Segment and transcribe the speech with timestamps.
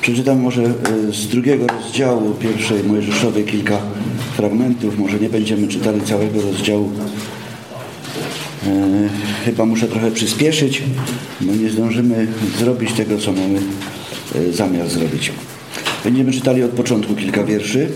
[0.00, 0.72] Przeczytam może e,
[1.12, 3.78] z drugiego rozdziału pierwszej Mojżeszowej kilka
[4.36, 4.98] fragmentów.
[4.98, 6.90] Może nie będziemy czytali całego rozdziału.
[8.66, 9.08] E,
[9.44, 10.82] chyba muszę trochę przyspieszyć,
[11.40, 12.26] bo nie zdążymy
[12.58, 13.60] zrobić tego, co mamy
[14.34, 15.32] e, zamiar zrobić.
[16.04, 17.88] Będziemy czytali od początku kilka wierszy.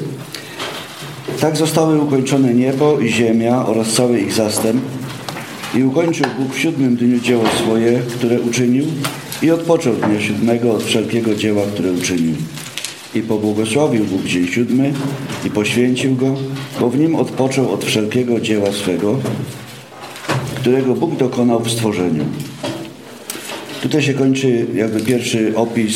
[1.41, 4.83] Tak zostały ukończone niebo i ziemia oraz cały ich zastęp.
[5.75, 8.85] I ukończył Bóg w siódmym dniu dzieło swoje, które uczynił
[9.45, 12.35] i odpoczął dnia siódmego od wszelkiego dzieła, które uczynił.
[13.15, 14.93] I pobłogosławił Bóg dzień siódmy
[15.45, 16.35] i poświęcił go,
[16.81, 19.19] bo w nim odpoczął od wszelkiego dzieła swego,
[20.55, 22.25] którego Bóg dokonał w stworzeniu.
[23.83, 25.95] Tutaj się kończy jakby pierwszy opis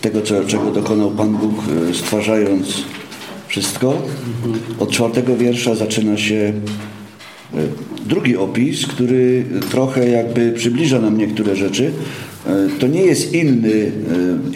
[0.00, 1.54] tego, czego dokonał Pan Bóg,
[1.90, 2.82] e, stwarzając
[3.48, 4.02] wszystko.
[4.78, 6.52] Od czwartego wiersza zaczyna się
[8.06, 11.90] drugi opis, który trochę jakby przybliża nam niektóre rzeczy.
[12.46, 13.92] E, to nie jest inny,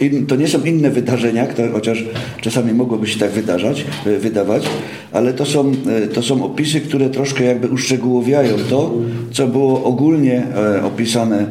[0.01, 2.05] in, to nie są inne wydarzenia, chociaż
[2.41, 3.85] czasami mogłoby się tak wydarzać,
[4.19, 4.63] wydawać,
[5.11, 5.71] ale to są,
[6.13, 8.93] to są opisy, które troszkę jakby uszczegółowiają to,
[9.31, 10.43] co było ogólnie
[10.83, 11.45] opisane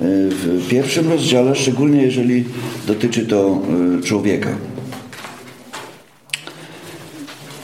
[0.00, 2.44] w pierwszym rozdziale, szczególnie jeżeli
[2.86, 3.62] dotyczy to
[4.04, 4.50] człowieka.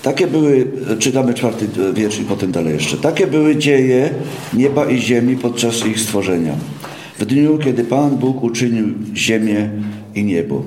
[0.02, 0.66] Takie były,
[0.98, 2.96] czytamy czwarty wiersz i potem dalej jeszcze.
[2.96, 4.10] Takie były dzieje
[4.54, 6.54] nieba i ziemi podczas ich stworzenia.
[7.18, 9.70] W dniu, kiedy Pan Bóg uczynił ziemię
[10.14, 10.62] i niebo.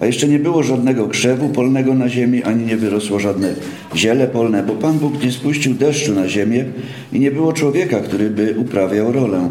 [0.00, 3.54] A jeszcze nie było żadnego krzewu polnego na ziemi, ani nie wyrosło żadne
[3.96, 6.64] ziele polne, bo Pan Bóg nie spuścił deszczu na ziemię
[7.12, 9.50] i nie było człowieka, który by uprawiał rolę.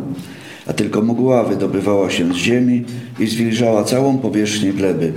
[0.68, 2.84] A tylko mgła wydobywała się z ziemi
[3.20, 5.14] i zwilżała całą powierzchnię gleby.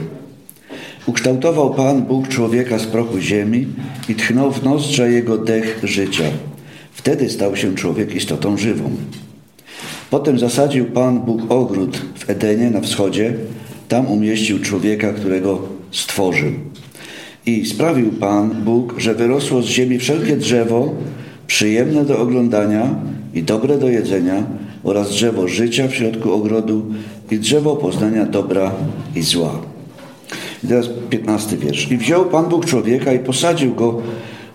[1.07, 3.67] Ukształtował Pan Bóg człowieka z prochu ziemi
[4.09, 6.25] i tchnął w nozdrza jego dech życia.
[6.93, 8.91] Wtedy stał się człowiek istotą żywą.
[10.11, 13.35] Potem zasadził Pan Bóg ogród w Edenie na wschodzie.
[13.89, 16.53] Tam umieścił człowieka, którego stworzył.
[17.47, 20.95] I sprawił Pan Bóg, że wyrosło z ziemi wszelkie drzewo,
[21.47, 22.95] przyjemne do oglądania
[23.35, 24.47] i dobre do jedzenia,
[24.85, 26.87] oraz drzewo życia w środku ogrodu
[27.31, 28.73] i drzewo poznania dobra
[29.17, 29.73] i zła.
[30.64, 31.91] I teraz piętnasty wiersz.
[31.91, 34.02] I wziął Pan Bóg człowieka i posadził go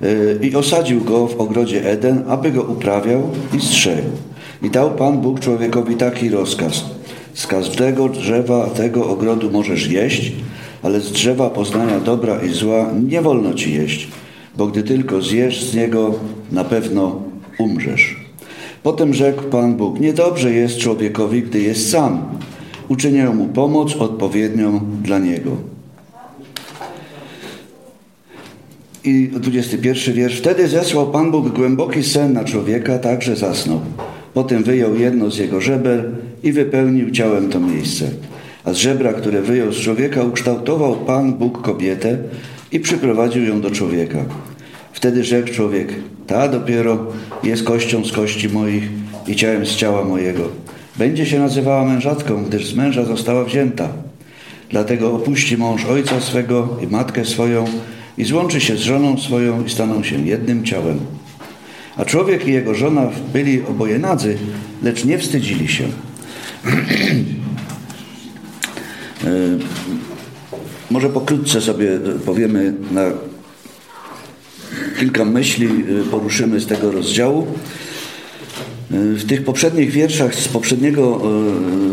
[0.01, 4.09] yy, i osadził go w ogrodzie Eden, aby go uprawiał i strzegł.
[4.63, 6.85] I dał Pan Bóg człowiekowi taki rozkaz.
[7.33, 10.31] Z każdego drzewa tego ogrodu możesz jeść,
[10.83, 14.07] ale z drzewa poznania dobra i zła nie wolno ci jeść,
[14.57, 16.13] bo gdy tylko zjesz z niego,
[16.51, 17.21] na pewno
[17.59, 18.15] umrzesz.
[18.83, 22.21] Potem rzekł Pan Bóg, niedobrze jest człowiekowi, gdy jest sam.
[22.87, 25.78] Uczynię mu pomoc odpowiednią dla niego.
[29.09, 30.37] I 21 wiersz.
[30.37, 33.79] Wtedy zesłał Pan Bóg głęboki sen na człowieka, tak że zasnął.
[34.33, 36.11] Potem wyjął jedno z jego żeber
[36.43, 38.05] i wypełnił ciałem to miejsce.
[38.63, 42.17] A z żebra, które wyjął z człowieka, ukształtował Pan Bóg kobietę
[42.71, 44.25] i przyprowadził ją do człowieka.
[44.93, 45.93] Wtedy rzekł człowiek,
[46.27, 47.05] ta dopiero
[47.43, 48.89] jest kością z kości moich
[49.27, 50.49] i ciałem z ciała mojego.
[50.97, 53.89] Będzie się nazywała mężatką, gdyż z męża została wzięta.
[54.69, 57.65] Dlatego opuści mąż ojca swego i matkę swoją
[58.19, 60.99] i złączy się z żoną swoją i staną się jednym ciałem.
[61.97, 64.37] A człowiek i jego żona byli oboje nadzy,
[64.83, 65.83] lecz nie wstydzili się.
[69.23, 69.29] E,
[70.91, 73.01] może pokrótce sobie powiemy na
[74.99, 77.47] kilka myśli y, poruszymy z tego rozdziału.
[78.91, 81.21] Y, w tych poprzednich wierszach z poprzedniego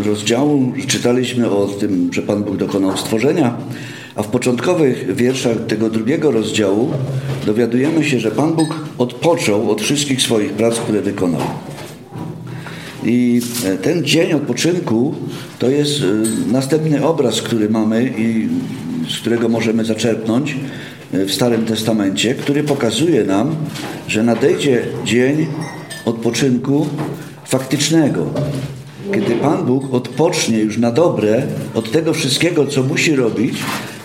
[0.05, 3.57] rozdziału czytaliśmy o tym, że Pan Bóg dokonał stworzenia,
[4.17, 6.91] a w początkowych wierszach tego drugiego rozdziału
[7.47, 11.41] dowiadujemy się, że Pan Bóg odpoczął od wszystkich swoich prac, które wykonał.
[13.05, 15.15] I e, ten dzień odpoczynku
[15.59, 16.03] to jest
[16.53, 18.49] następny obraz, który mamy i
[19.11, 20.57] z którego możemy zaczerpnąć
[21.13, 23.57] w Starym Testamencie, który pokazuje nam,
[24.09, 25.47] że nadejdzie dzień
[26.05, 26.87] odpoczynku
[27.47, 28.31] faktycznego,
[29.15, 31.43] kiedy Pan Bóg odpocznie już na dobre
[31.75, 33.55] od tego wszystkiego, co musi robić,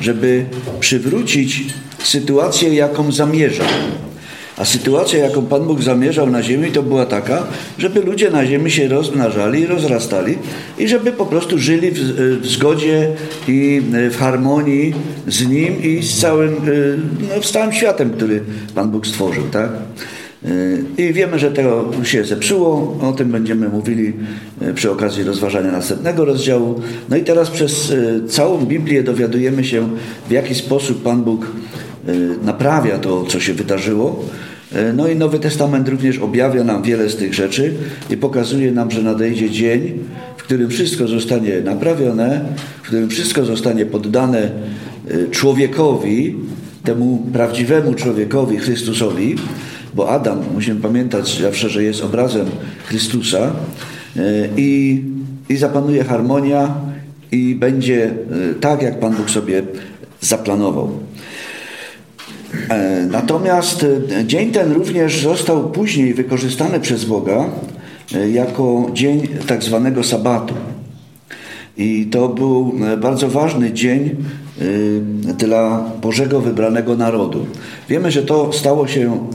[0.01, 0.45] żeby
[0.79, 1.63] przywrócić
[2.03, 3.63] sytuację, jaką zamierza.
[4.57, 7.43] A sytuacja, jaką Pan Bóg zamierzał na ziemi, to była taka,
[7.77, 10.37] żeby ludzie na ziemi się rozmnażali, rozrastali
[10.77, 11.97] i żeby po prostu żyli w,
[12.41, 13.07] w zgodzie
[13.47, 13.81] i
[14.11, 14.93] w harmonii
[15.27, 16.55] z Nim i z całym,
[17.21, 18.43] no, z całym światem, który
[18.75, 19.69] Pan Bóg stworzył, tak?
[20.97, 22.97] I wiemy, że to się zepsuło.
[23.01, 24.13] O tym będziemy mówili
[24.75, 26.81] przy okazji rozważania następnego rozdziału.
[27.09, 27.93] No i teraz przez
[28.27, 29.89] całą Biblię dowiadujemy się,
[30.29, 31.47] w jaki sposób Pan Bóg
[32.43, 34.25] naprawia to, co się wydarzyło
[34.93, 37.73] no i Nowy Testament również objawia nam wiele z tych rzeczy
[38.09, 39.93] i pokazuje nam, że nadejdzie dzień,
[40.37, 42.45] w którym wszystko zostanie naprawione,
[42.83, 44.51] w którym wszystko zostanie poddane
[45.31, 46.35] człowiekowi,
[46.83, 49.35] temu prawdziwemu człowiekowi, Chrystusowi,
[49.93, 52.45] bo Adam, musimy pamiętać zawsze, że jest obrazem
[52.85, 53.51] Chrystusa e,
[54.57, 55.01] i,
[55.49, 56.75] i zapanuje harmonia
[57.31, 58.13] i będzie
[58.61, 59.63] tak, jak Pan Bóg sobie
[60.21, 60.91] zaplanował.
[62.69, 63.85] E, natomiast
[64.19, 67.45] e, dzień ten również został później wykorzystany przez Boga
[68.15, 70.53] e, jako dzień tak zwanego sabatu.
[71.77, 74.15] I to był bardzo ważny dzień
[75.37, 77.45] dla Bożego wybranego narodu.
[77.89, 79.27] Wiemy, że to stało się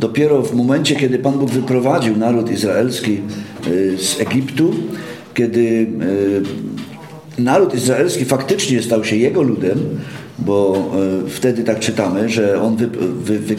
[0.00, 3.20] dopiero w momencie, kiedy Pan Bóg wyprowadził naród izraelski
[3.98, 4.74] z Egiptu,
[5.34, 5.86] kiedy
[7.38, 9.78] naród izraelski faktycznie stał się jego ludem,
[10.38, 10.90] bo
[11.26, 13.56] e, wtedy tak czytamy, że on wy, wy, wy,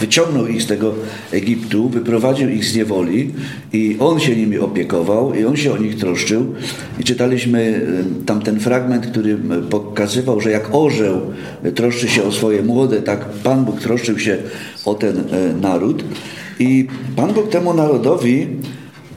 [0.00, 0.94] wyciągnął ich z tego
[1.32, 3.34] Egiptu, wyprowadził ich z niewoli
[3.72, 6.54] i on się nimi opiekował i on się o nich troszczył.
[7.00, 7.86] I czytaliśmy
[8.22, 9.38] e, tam ten fragment, który
[9.70, 11.20] pokazywał, że jak orzeł
[11.74, 14.36] troszczy się o swoje młode, tak Pan Bóg troszczył się
[14.84, 15.22] o ten e,
[15.60, 16.04] naród.
[16.58, 16.86] I
[17.16, 18.46] Pan Bóg temu narodowi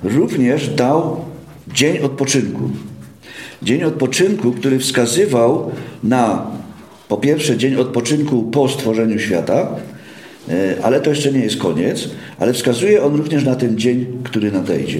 [0.03, 1.25] również dał
[1.73, 2.69] dzień odpoczynku.
[3.63, 5.71] Dzień odpoczynku, który wskazywał
[6.03, 6.53] na
[7.13, 9.67] po pierwsze dzień odpoczynku po stworzeniu świata,
[10.49, 14.51] e, ale to jeszcze nie jest koniec, ale wskazuje on również na ten dzień, który
[14.51, 14.99] nadejdzie.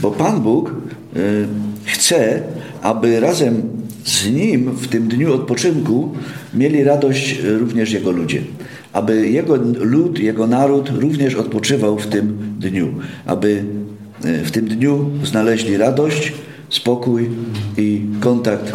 [0.00, 1.20] Bo Pan Bóg e,
[1.84, 2.42] chce,
[2.82, 3.62] aby razem
[4.04, 6.14] z Nim w tym dniu odpoczynku
[6.54, 8.42] mieli radość również Jego ludzie.
[8.92, 12.94] Aby Jego lud, Jego naród również odpoczywał w tym dniu.
[13.26, 13.64] Aby
[14.24, 16.32] e, w tym dniu znaleźli radość,
[16.68, 17.30] spokój
[17.76, 18.72] i kontakt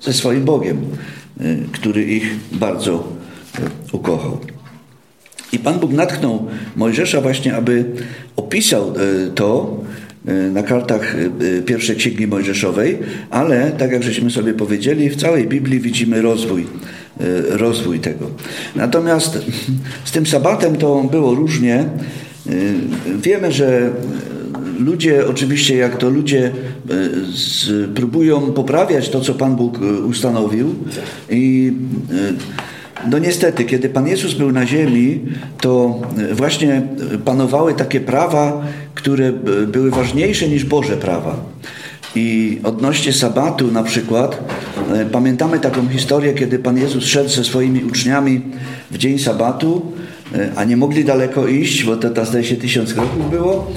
[0.00, 0.76] ze swoim Bogiem.
[1.40, 3.08] Y, który ich bardzo
[3.58, 4.38] y, ukochał.
[5.52, 6.46] I Pan Bóg natchnął
[6.76, 7.84] Mojżesza właśnie, aby
[8.36, 9.80] opisał y, to
[10.52, 11.16] na kartach
[11.66, 12.98] pierwszej księgi Mojżeszowej,
[13.30, 16.66] ale tak jak żeśmy sobie powiedzieli, w całej Biblii widzimy rozwój,
[17.48, 18.30] rozwój tego.
[18.76, 19.38] Natomiast
[20.04, 21.84] z tym sabatem to było różnie.
[23.22, 23.90] Wiemy, że
[24.82, 26.52] ludzie, oczywiście jak to ludzie
[26.90, 30.74] e, próbują poprawiać to, co Pan Bóg e, ustanowił
[31.30, 31.72] i
[32.12, 35.20] e, no niestety, kiedy Pan Jezus był na ziemi,
[35.60, 36.00] to
[36.32, 36.82] właśnie
[37.24, 38.64] panowały takie prawa,
[38.94, 39.32] które
[39.66, 41.36] były ważniejsze niż Boże prawa.
[42.14, 44.44] I odnośnie sabatu na przykład,
[45.12, 48.40] pamiętamy taką historię, kiedy Pan Jezus szedł ze swoimi uczniami
[48.90, 49.92] w dzień sabatu
[50.56, 53.72] a nie mogli daleko iść, bo to, to zdaje się tysiąc kroków było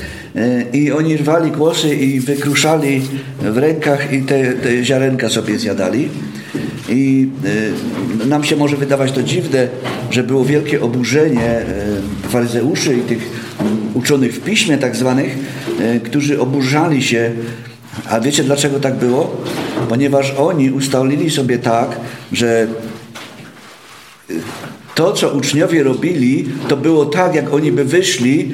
[0.74, 3.02] i oni rwali kłosy i wykruszali
[3.42, 6.10] w rękach i te, te ziarenka sobie zjadali.
[6.90, 7.28] I
[8.24, 9.68] y, nam się może wydawać to dziwne,
[10.12, 11.62] że było wielkie oburzenie
[12.26, 15.38] y, faryzeuszy i tych y, uczonych w piśmie tak zwanych,
[16.04, 17.32] którzy oburzali się.
[18.10, 19.42] A wiecie dlaczego tak było?
[19.90, 22.00] Ponieważ oni ustalili sobie tak,
[22.32, 22.68] że
[24.96, 28.54] to, co uczniowie robili, to było tak, jak oni by wyszli,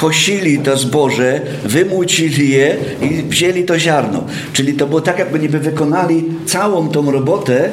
[0.00, 4.24] skosili to zboże, wymucili je i wzięli to ziarno.
[4.52, 7.70] Czyli to było tak, jakby niby wykonali całą tą robotę,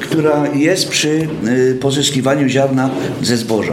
[0.00, 2.90] która jest przy y, pozyskiwaniu ziarna
[3.22, 3.72] ze zboża.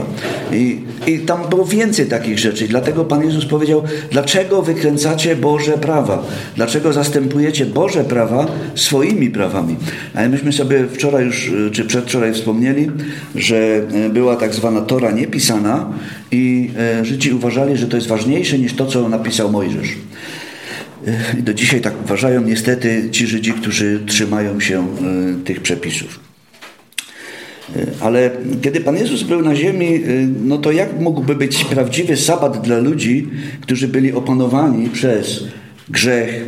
[0.52, 2.68] I, I tam było więcej takich rzeczy.
[2.68, 6.24] Dlatego Pan Jezus powiedział, dlaczego wykręcacie Boże prawa?
[6.56, 9.76] Dlaczego zastępujecie Boże prawa swoimi prawami?
[10.16, 12.92] Ale myśmy sobie wczoraj już, y, czy przedwczoraj wspomnieli,
[13.36, 13.82] że
[14.14, 15.94] była tak zwana Tora niepisana
[16.32, 16.72] i
[17.04, 19.96] Żydzi uważali, że to jest ważniejsze niż to, co napisał Mojżesz.
[21.40, 24.88] I do dzisiaj tak uważają niestety ci Żydzi, którzy trzymają się
[25.46, 26.20] tych przepisów.
[28.02, 30.02] Ale kiedy Pan Jezus był na ziemi,
[30.46, 33.28] no to jak mógłby być prawdziwy sabat dla ludzi,
[33.62, 35.44] którzy byli opanowani przez
[35.90, 36.46] grzech,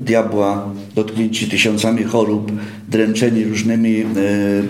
[0.00, 2.52] diabła, dotknięci tysiącami chorób,
[2.88, 4.04] dręczeni różnymi e,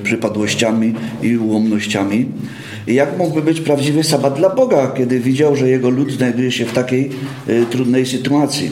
[0.03, 2.27] przypadłościami i ułomnościami.
[2.87, 6.65] I jak mógłby być prawdziwy sabat dla Boga, kiedy widział, że jego lud znajduje się
[6.65, 7.11] w takiej
[7.47, 8.71] e, trudnej sytuacji?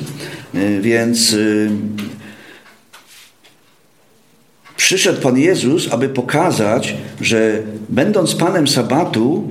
[0.54, 1.36] E, więc
[4.76, 9.48] przyszedł Pan Jezus, aby pokazać, że będąc Panem Sabatu,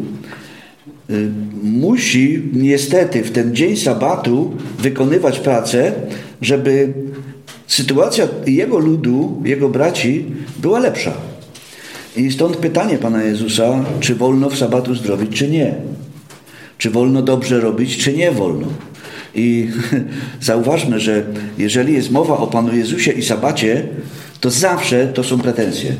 [1.64, 5.94] musi niestety w ten dzień Sabatu wykonywać pracę,
[6.42, 6.94] żeby
[7.68, 10.26] sytuacja jego ludu, jego braci
[10.58, 11.14] była lepsza.
[12.16, 15.76] I stąd pytanie Pana Jezusa, czy wolno w sabatu zdrowić, czy nie.
[16.78, 18.68] Czy wolno dobrze robić, czy nie wolno.
[19.36, 19.68] I
[20.42, 21.24] zauważmy, że
[21.58, 23.88] jeżeli jest mowa o Panu Jezusie i sabacie,
[24.40, 25.96] to zawsze to są pretensje.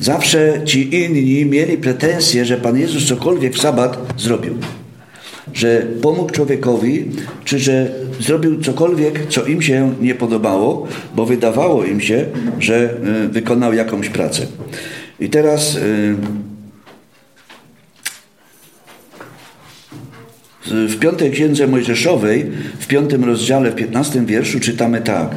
[0.00, 4.54] Zawsze ci inni mieli pretensje, że Pan Jezus cokolwiek w sabat zrobił.
[5.54, 7.04] Że pomógł człowiekowi,
[7.44, 7.90] czy że
[8.20, 12.26] zrobił cokolwiek, co im się nie podobało, bo wydawało im się,
[12.58, 14.46] że y, wykonał jakąś pracę.
[15.20, 16.14] I teraz y,
[20.70, 22.46] w piątej księdze Mojżeszowej,
[22.78, 25.30] w piątym rozdziale, w piętnastym wierszu czytamy tak.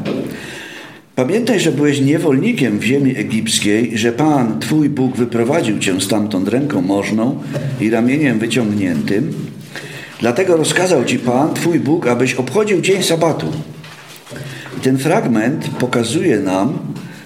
[1.15, 6.82] Pamiętaj, że byłeś niewolnikiem w ziemi egipskiej że Pan, Twój Bóg, wyprowadził Cię stamtąd ręką
[6.82, 7.39] możną
[7.82, 9.34] i ramieniem wyciągniętym.
[10.23, 13.45] Dlatego rozkazał Ci Pan, Twój Bóg, abyś obchodził dzień sabatu.
[14.81, 16.79] Ten fragment pokazuje nam,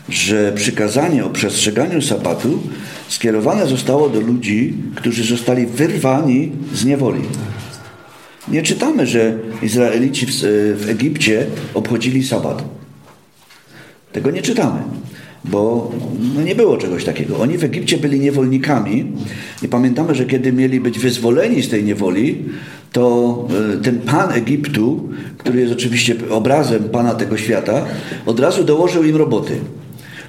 [0.09, 2.59] że przykazanie o przestrzeganiu sabatu
[3.07, 7.21] skierowane zostało do ludzi, którzy zostali wyrwani z niewoli.
[8.47, 10.31] Nie czytamy, że Izraelici w,
[10.77, 12.63] w Egipcie obchodzili sabat.
[14.11, 14.79] Tego nie czytamy,
[15.45, 15.91] bo
[16.35, 17.39] no nie było czegoś takiego.
[17.39, 19.11] Oni w Egipcie byli niewolnikami
[19.61, 22.45] i pamiętamy, że kiedy mieli być wyzwoleni z tej niewoli,
[22.91, 27.85] to e, ten pan Egiptu, który jest oczywiście obrazem pana tego świata,
[28.25, 29.53] od razu dołożył im roboty.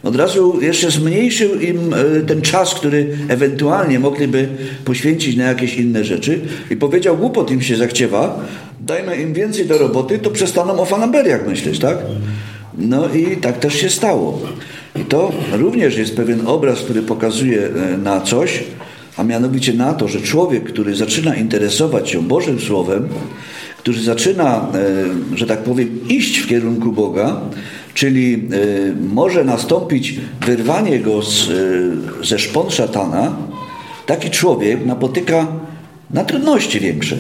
[0.03, 4.49] Od razu jeszcze zmniejszył im e, ten czas, który ewentualnie mogliby
[4.85, 8.45] poświęcić na jakieś inne rzeczy i powiedział, głupot im się zachciewa,
[8.81, 11.99] dajmy im więcej do roboty, to przestaną o fanaberiach myśleć, tak?
[12.79, 14.41] No i tak też się stało.
[14.97, 18.65] I to również jest pewien obraz, który pokazuje e, na coś,
[19.19, 23.09] a mianowicie na to, że człowiek, który zaczyna interesować się Bożym Słowem,
[23.79, 24.67] który zaczyna,
[25.35, 27.41] e, że tak powiem, iść w kierunku Boga,
[27.95, 28.39] czyli e,
[29.15, 30.15] może nastąpić
[30.47, 31.51] wyrwanie go z,
[32.23, 33.37] ze szpon szatana,
[34.07, 35.47] taki człowiek napotyka
[36.11, 37.17] na trudności większe.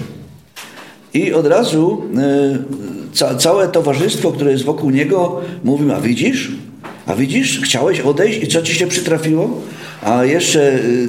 [1.14, 2.02] I od razu
[3.12, 6.50] ca całe towarzystwo, które jest wokół niego, mówił, a widzisz?
[7.06, 9.60] A widzisz, chciałeś odejść i co ci się przytrafiło?
[10.02, 11.08] A jeszcze y,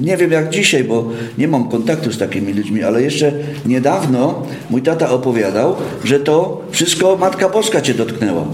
[0.00, 3.32] nie wiem jak dzisiaj, bo nie mam kontaktu z takimi ludźmi, ale jeszcze
[3.66, 8.44] niedawno mój tata opowiadał, że to wszystko Matka Boska cię dotknęła.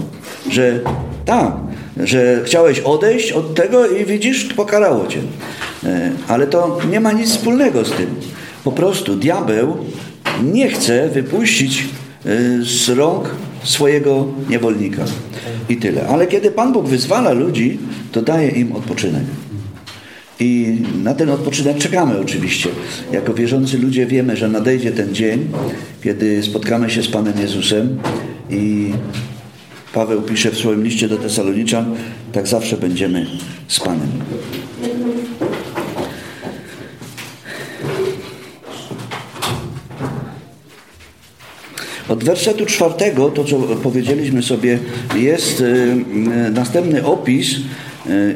[0.49, 0.79] Że
[1.25, 1.51] tak,
[1.97, 5.19] że chciałeś odejść od tego i widzisz, pokarało cię.
[5.83, 8.07] E, ale to nie ma nic wspólnego z tym.
[8.63, 9.77] Po prostu diabeł
[10.43, 11.83] nie chce wypuścić
[12.25, 13.29] Y, z rąk
[13.63, 15.05] swojego niewolnika.
[15.69, 16.07] I tyle.
[16.07, 17.79] Ale kiedy Pan Bóg wyzwala ludzi,
[18.11, 19.23] to daje im odpoczynek.
[20.39, 22.69] I na ten odpoczynek czekamy oczywiście.
[23.11, 25.47] Jako wierzący ludzie wiemy, że nadejdzie ten dzień,
[26.03, 27.99] kiedy spotkamy się z Panem Jezusem
[28.49, 28.91] i
[29.93, 31.95] Paweł pisze w swoim liście do Tesaloniczan,
[32.31, 33.25] tak zawsze będziemy
[33.67, 34.09] z Panem.
[42.09, 44.79] Od wersetu czwartego, to co powiedzieliśmy sobie,
[45.15, 47.55] jest y, y, następny opis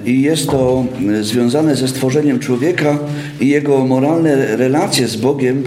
[0.05, 0.85] i jest to
[1.21, 2.99] związane ze stworzeniem człowieka
[3.41, 5.63] i jego moralne relacje z Bogiem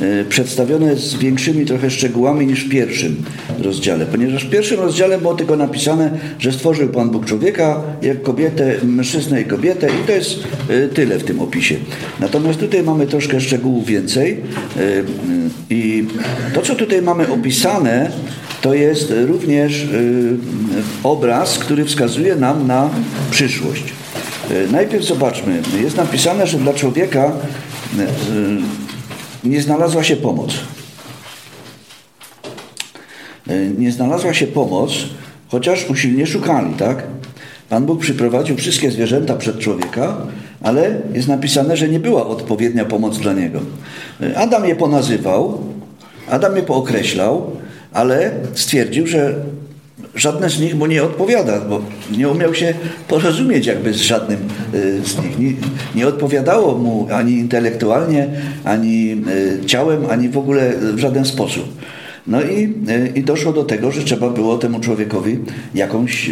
[0.00, 3.22] E, przedstawione z większymi trochę szczegółami niż w pierwszym
[3.60, 8.74] rozdziale, ponieważ w pierwszym rozdziale było tylko napisane, że stworzył Pan Bóg człowieka, jak kobietę,
[8.82, 10.34] mężczyznę i kobietę i to jest
[10.68, 11.76] e, tyle w tym opisie.
[12.20, 14.40] Natomiast tutaj mamy troszkę szczegółów więcej
[14.76, 14.80] e,
[15.70, 16.06] i
[16.54, 18.10] to, co tutaj mamy opisane,
[18.60, 19.86] to jest również
[21.02, 22.90] obraz, który wskazuje nam na
[23.30, 23.84] przyszłość.
[24.72, 27.32] Najpierw zobaczmy, jest napisane, że dla człowieka
[29.44, 30.54] nie znalazła się pomoc.
[33.50, 34.92] E, nie znalazła się pomoc,
[35.48, 37.02] chociaż usilnie szukali, tak?
[37.68, 40.16] Pan Bóg przyprowadził wszystkie zwierzęta przed człowieka,
[40.62, 43.60] ale jest napisane, że nie była odpowiednia pomoc dla niego.
[44.22, 45.58] E, Adam je ponazywał,
[46.28, 47.50] Adam je pookreślał,
[47.92, 49.34] ale stwierdził, że
[50.14, 51.80] żadne z nich mu nie odpowiada, bo
[52.16, 52.74] nie umiał się
[53.08, 54.38] porozumieć jakby z żadnym
[54.74, 55.38] y, z nich.
[55.38, 55.52] Nie,
[55.94, 58.28] nie odpowiadało mu ani intelektualnie,
[58.64, 59.22] ani
[59.66, 61.80] ciałem, ani w ogóle w żaden sposób.
[62.30, 65.38] No i, y, i doszło do tego, że trzeba było temu człowiekowi
[65.74, 66.30] jakąś,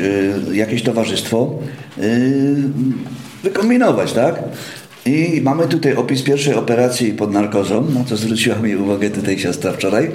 [0.53, 1.59] jakieś towarzystwo
[3.43, 4.43] wykombinować, tak?
[5.07, 9.73] I mamy tutaj opis pierwszej operacji pod narkozą, na co zwróciła mi uwagę tutaj siostra
[9.73, 10.11] wczoraj.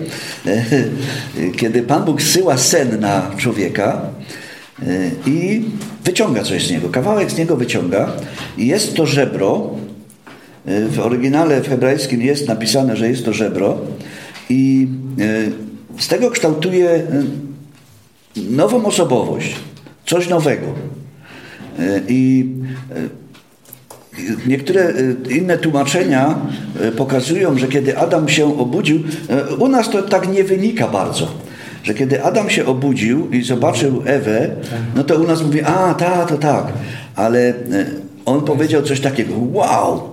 [1.58, 4.02] Kiedy Pan Bóg syła sen na człowieka
[4.82, 4.86] e,
[5.28, 5.66] i
[6.04, 8.12] wyciąga coś z niego, kawałek z niego wyciąga
[8.58, 9.70] i jest to żebro.
[10.66, 13.78] E, w oryginale w hebrajskim jest napisane, że jest to żebro
[14.50, 14.88] i
[15.20, 17.04] e, z tego kształtuje
[18.36, 19.56] nową osobowość,
[20.06, 20.68] coś nowego.
[22.08, 22.46] I
[24.48, 26.36] Niektóre y, inne tłumaczenia
[26.98, 29.00] pokazują, że kiedy Adam się obudził,
[29.60, 31.28] u nas to tak nie wynika bardzo,
[31.84, 34.50] że kiedy Adam się obudził i zobaczył Ewę,
[34.96, 36.68] no to u nas mówi, a ta, to tak,
[37.16, 37.54] ale
[38.26, 40.10] on powiedział coś takiego, wow,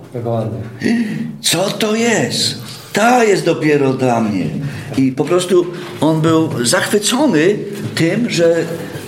[1.41, 2.57] co to jest?
[2.93, 4.45] Ta jest dopiero dla mnie.
[4.97, 5.65] I po prostu
[6.01, 7.55] on był zachwycony
[7.95, 8.55] tym, że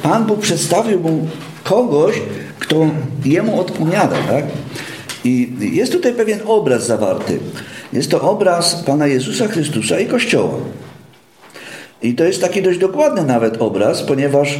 [0.04, 1.28] Pan Bóg przedstawił mu
[1.64, 2.22] kogoś,
[2.60, 2.88] kto
[3.26, 4.18] jemu odpowiada.
[4.30, 4.46] Tak?
[5.24, 7.40] I jest tutaj pewien obraz zawarty.
[7.94, 10.58] Jest to obraz Pana Jezusa Chrystusa i Kościoła.
[12.02, 14.60] I to jest taki dość dokładny nawet obraz, ponieważ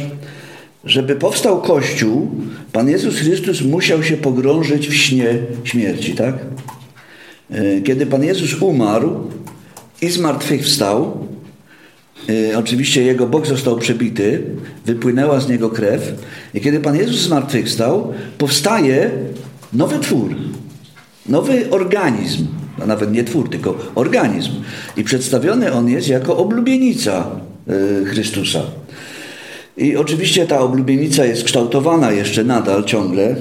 [0.84, 2.30] żeby powstał Kościół,
[2.72, 6.34] Pan Jezus Chrystus musiał się pogrążyć w śnie śmierci, tak?
[7.50, 9.30] E, kiedy Pan Jezus umarł
[10.02, 11.26] i zmartwychwstał,
[12.52, 14.42] e, oczywiście Jego Bóg został przebity,
[14.86, 16.12] wypłynęła z Niego krew
[16.54, 19.10] i kiedy Pan Jezus zmartwychwstał, powstaje
[19.72, 20.34] nowy twór,
[21.26, 22.46] nowy organizm,
[22.82, 24.50] a nawet nie twór, tylko organizm.
[24.96, 27.26] I przedstawiony on jest jako oblubienica
[27.68, 28.62] e, Chrystusa.
[29.76, 33.36] I oczywiście ta oblubienica jest kształtowana jeszcze nadal ciągle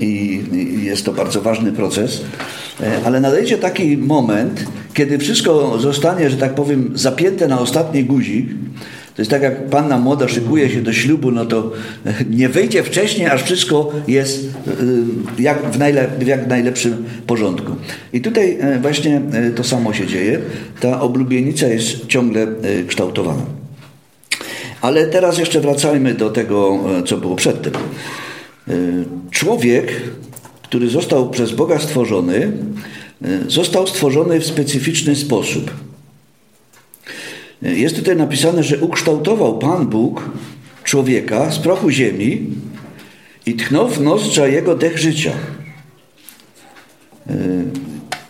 [0.00, 0.40] i
[0.82, 2.20] jest to bardzo ważny proces,
[3.04, 4.64] ale nadejdzie taki moment,
[4.94, 8.46] kiedy wszystko zostanie, że tak powiem, zapięte na ostatni guzik.
[9.16, 11.72] To jest tak, jak panna młoda szykuje się do ślubu, no to
[12.30, 14.72] nie wyjdzie wcześniej, aż wszystko jest e,
[15.42, 17.72] jak w, najlep jak najlepszym porządku.
[18.12, 19.20] I tutaj właśnie
[19.56, 20.38] to samo się dzieje.
[20.80, 22.46] Ta oblubienica jest ciągle
[22.86, 23.42] kształtowana.
[24.84, 27.72] Ale teraz jeszcze wracajmy do tego, e, co było przedtem.
[28.68, 28.72] E,
[29.30, 29.92] człowiek,
[30.74, 32.52] który został przez Boga stworzony,
[33.24, 35.70] e, został stworzony w specyficzny sposób.
[37.62, 40.30] Jest tutaj napisane, że ukształtował Pan Bóg
[40.84, 42.46] człowieka z prochu ziemi
[43.46, 45.32] i tchnął w nozdrza jego dech życia.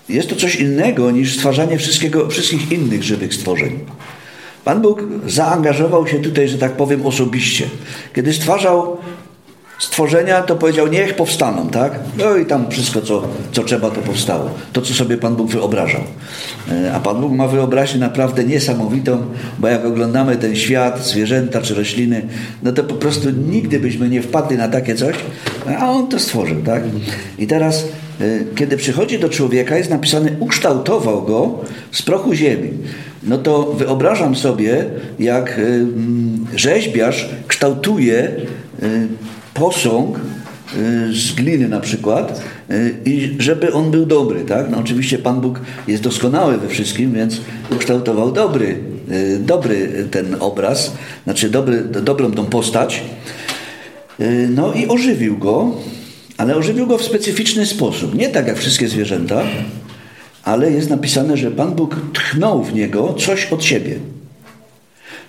[0.08, 3.78] Jest to coś innego niż stwarzanie wszystkiego, wszystkich innych żywych stworzeń.
[4.64, 7.66] Pan Bóg zaangażował się tutaj, że tak powiem, osobiście.
[8.14, 8.96] Kiedy stwarzał
[9.78, 11.92] stworzenia, to powiedział, niech powstaną, tak?
[12.18, 14.50] No i tam wszystko, co, co trzeba, to powstało.
[14.72, 16.00] To, co sobie Pan Bóg wyobrażał.
[16.72, 19.22] E, a Pan Bóg ma wyobraźnię naprawdę niesamowitą,
[19.58, 22.22] bo jak oglądamy ten świat, zwierzęta czy rośliny,
[22.62, 25.16] no to po prostu nigdy byśmy nie wpadli na takie coś,
[25.78, 26.82] a On to stworzył, tak?
[27.38, 27.84] I teraz,
[28.20, 28.24] e,
[28.56, 31.58] kiedy przychodzi do człowieka, jest napisane, ukształtował go
[31.92, 32.70] z prochu ziemi
[33.26, 34.84] no to wyobrażam sobie,
[35.18, 35.86] jak y,
[36.54, 38.30] rzeźbiarz kształtuje
[39.54, 40.20] posąg y,
[41.12, 42.40] z gliny na przykład
[43.04, 44.70] i żeby on był dobry, tak?
[44.70, 47.40] No oczywiście Pan Bóg jest doskonały we wszystkim, więc
[47.72, 48.78] ukształtował dobry,
[49.40, 50.92] dobry ten obraz,
[51.24, 53.02] znaczy dobry, dobrą tą postać.
[54.48, 55.72] No i ożywił go,
[56.36, 58.14] ale ożywił go w specyficzny sposób.
[58.14, 59.42] Nie tak jak wszystkie zwierzęta,
[60.42, 63.98] ale jest napisane, że Pan Bóg tchnął w niego coś od siebie.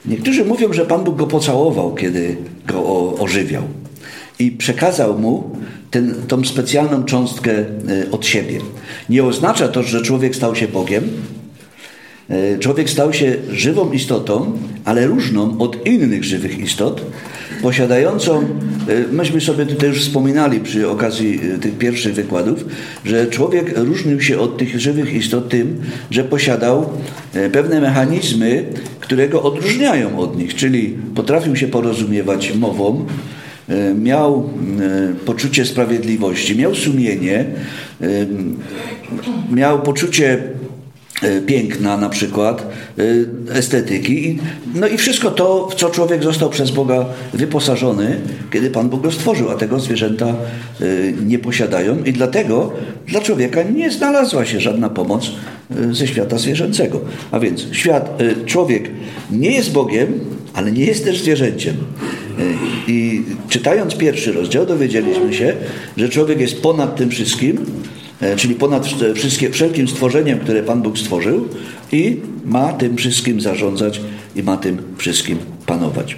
[0.05, 3.63] Niektórzy mówią, że Pan Bóg go pocałował, kiedy go ożywiał
[4.39, 5.51] i przekazał mu
[5.91, 7.65] ten, tą specjalną cząstkę e,
[8.11, 8.59] od siebie.
[9.09, 11.03] Nie oznacza to, że człowiek stał się Bogiem.
[12.29, 17.01] E, człowiek stał się żywą istotą, ale różną od innych żywych istot,
[17.61, 18.45] posiadającą, e,
[19.11, 22.65] myśmy sobie tutaj już wspominali przy okazji tych pierwszych wykładów,
[23.05, 26.89] że człowiek różnił się od tych żywych istot tym, że posiadał
[27.51, 28.65] pewne mechanizmy,
[28.99, 33.05] które go odróżniają od nich, czyli potrafił się porozumiewać mową,
[33.95, 34.49] miał
[35.25, 37.45] poczucie sprawiedliwości, miał sumienie,
[39.51, 40.43] miał poczucie
[41.21, 42.67] E, piękna na przykład,
[43.49, 44.39] e, estetyki.
[44.73, 48.19] No i wszystko to, w co człowiek został przez Boga wyposażony,
[48.51, 50.35] kiedy Pan Bóg go stworzył, a tego zwierzęta e,
[51.25, 52.71] nie posiadają i dlatego
[53.07, 55.31] dla człowieka nie znalazła się żadna pomoc
[55.91, 57.01] ze świata zwierzęcego.
[57.31, 58.91] A więc świat, człowiek
[59.31, 60.19] nie jest Bogiem,
[60.53, 61.75] ale nie jest też zwierzęciem.
[62.87, 65.53] I czytając pierwszy rozdział dowiedzieliśmy się,
[65.97, 67.65] że człowiek jest ponad tym wszystkim,
[68.21, 71.47] E, czyli ponad wszystkie, wszelkim stworzeniem, które Pan Bóg stworzył
[71.91, 74.01] i ma tym wszystkim zarządzać
[74.35, 76.17] i ma tym wszystkim panować.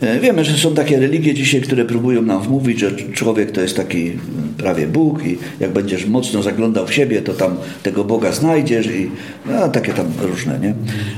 [0.00, 3.76] E, wiemy, że są takie religie dzisiaj, które próbują nam wmówić, że człowiek to jest
[3.76, 4.20] taki mm,
[4.58, 9.10] prawie Bóg i jak będziesz mocno zaglądał w siebie, to tam tego Boga znajdziesz i
[9.46, 10.74] no, takie tam różne, nie?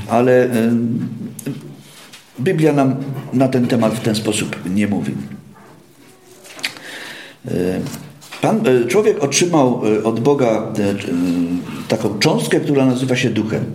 [0.07, 0.49] Ale
[2.39, 2.95] Biblia nam
[3.33, 5.11] na ten temat w ten sposób nie mówi.
[7.51, 7.81] Y,
[8.41, 10.95] Pan, e, człowiek otrzymał e, od Boga e,
[11.87, 13.65] taką cząstkę, która nazywa się duchem.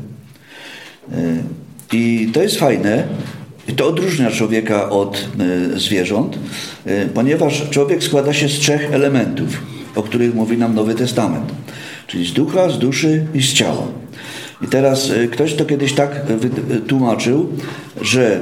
[1.92, 3.08] I to jest fajne.
[3.68, 5.28] I to odróżnia człowieka od
[5.76, 6.38] zwierząt,
[7.14, 9.62] ponieważ człowiek składa się z trzech elementów,
[9.94, 11.52] o których mówi nam Nowy Testament.
[12.06, 13.86] Czyli z ducha, z duszy i z ciała.
[14.62, 16.20] I teraz ktoś to kiedyś tak
[16.86, 17.48] tłumaczył,
[18.02, 18.40] że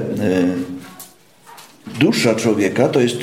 [2.00, 3.18] dusza człowieka to jest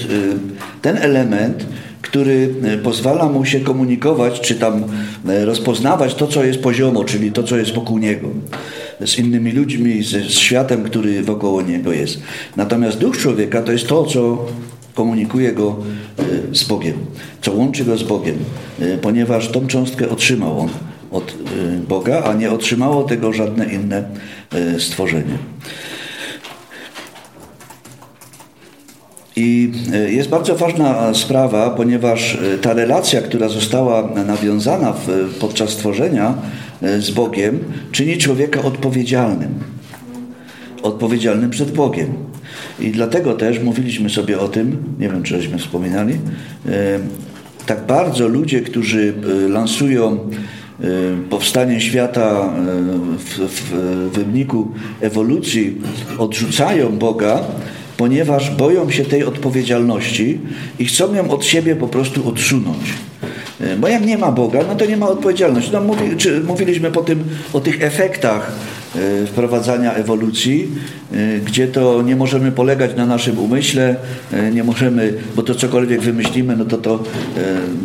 [0.81, 1.65] ten element,
[2.01, 4.83] który pozwala mu się komunikować, czy tam
[5.25, 8.27] rozpoznawać to, co jest poziomo, czyli to, co jest wokół niego,
[9.05, 12.19] z innymi ludźmi, z, światem, który wokoło niego jest.
[12.57, 14.45] Natomiast duch człowieka to jest to, co
[14.95, 15.75] komunikuje go
[16.53, 16.93] z Bogiem,
[17.41, 18.37] co łączy go z Bogiem,
[19.01, 20.69] ponieważ tą cząstkę otrzymał on
[21.11, 21.35] od
[21.87, 24.03] Boga, a nie otrzymało tego żadne inne
[24.79, 25.37] stworzenie.
[29.39, 34.93] I e, jest bardzo ważna sprawa, ponieważ e, ta relacja, która została nawiązana
[35.39, 36.33] podczas stworzenia e,
[36.99, 37.59] z Bogiem,
[37.91, 39.49] czyni człowieka odpowiedzialnym.
[40.83, 42.13] Odpowiedzialnym przed Bogiem.
[42.79, 46.13] I dlatego też mówiliśmy sobie o tym, nie wiem, czyśmy wspominali,
[47.65, 49.13] tak bardzo ludzie, którzy
[49.49, 50.19] lansują
[51.29, 52.53] powstanie świata
[53.17, 53.71] w, w
[54.13, 55.77] wyniku ewolucji,
[56.17, 57.43] odrzucają Boga,
[57.97, 60.39] ponieważ boją się tej odpowiedzialności
[60.79, 62.93] i chcą ją od siebie po prostu odsunąć.
[63.77, 65.71] Bo jak nie ma Boga, no to nie ma odpowiedzialności.
[65.71, 68.51] No, mówi, czy, mówiliśmy po tym, o tych efektach
[69.25, 70.67] wprowadzania ewolucji,
[71.13, 73.95] e, gdzie to nie możemy polegać na naszym umyśle,
[74.33, 77.03] e, nie możemy, bo to cokolwiek wymyślimy, no to to,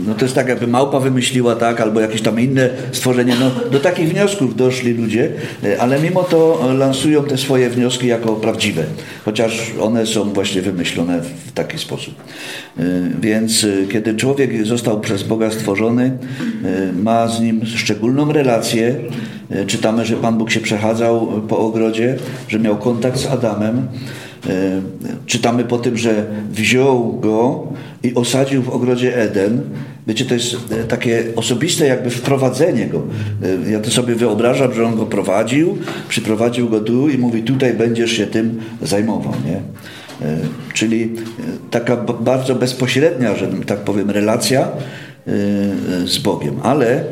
[0.06, 3.80] no to jest tak jakby małpa wymyśliła, tak, albo jakieś tam inne stworzenie, no do
[3.80, 5.30] takich wniosków doszli ludzie,
[5.78, 8.84] ale mimo to lansują te swoje wnioski jako prawdziwe,
[9.24, 12.14] chociaż one są właśnie wymyślone w taki sposób.
[13.20, 16.18] Więc kiedy człowiek został przez Boga stworzony,
[17.02, 18.96] ma z nim szczególną relację,
[19.43, 22.16] E, czytamy, że Pan Bóg się przechadzał po ogrodzie,
[22.48, 23.88] że miał kontakt z Adamem.
[24.48, 24.80] E,
[25.26, 27.66] czytamy po tym, że wziął go
[28.02, 29.60] i osadził w ogrodzie Eden.
[30.06, 33.02] Wiecie, to jest e, takie osobiste jakby wprowadzenie go.
[33.70, 35.78] Ja to sobie wyobrażam, że on go prowadził,
[36.08, 39.32] przyprowadził go tu i mówi, tutaj będziesz się tym zajmował.
[39.44, 39.60] Nie?
[40.72, 41.10] Czyli
[41.70, 44.68] taka bardzo bezpośrednia, że tak powiem, relacja
[46.04, 46.54] z Bogiem.
[46.62, 47.04] Ale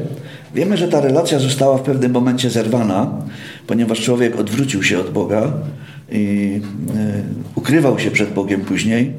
[0.54, 3.10] Wiemy, że ta relacja została w pewnym momencie zerwana,
[3.66, 5.52] ponieważ człowiek odwrócił się od Boga
[6.10, 6.60] i
[6.96, 7.22] e,
[7.54, 9.12] ukrywał się przed Bogiem później.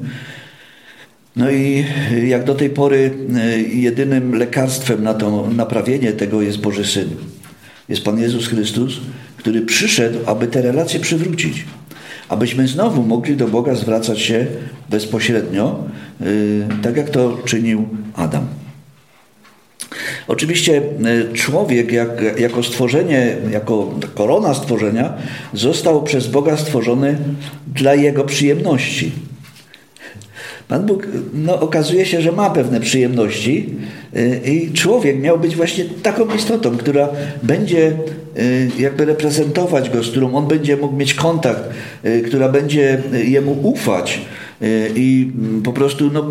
[1.36, 1.86] No i
[2.28, 7.10] jak do tej pory e, jedynym lekarstwem na to naprawienie tego jest Boży Syn.
[7.90, 9.00] Jest Pan Jezus Chrystus,
[9.38, 11.66] który przyszedł, aby te relacje przywrócić.
[12.30, 14.48] Abyśmy znowu mogli do Boga zwracać się
[14.90, 15.84] bezpośrednio,
[16.22, 16.26] e,
[16.82, 18.63] tak jak to czynił Adam.
[20.28, 25.14] Oczywiście e, człowiek jak, jako stworzenie, jako korona stworzenia
[25.54, 27.18] został przez Boga stworzony
[27.68, 29.12] dla jego przyjemności.
[30.68, 33.70] Pan Bóg no, okazuje się, że ma pewne przyjemności
[34.16, 37.10] e, i człowiek miał być właśnie taką istotą, która
[37.44, 37.94] będzie e,
[38.80, 41.64] jakby reprezentować go, z którą on będzie mógł mieć kontakt,
[42.26, 44.22] która będzie jemu ufać,
[44.96, 46.24] i mm, po prostu no,